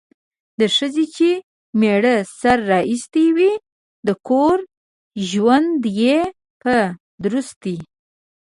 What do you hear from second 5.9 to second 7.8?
یې په درستي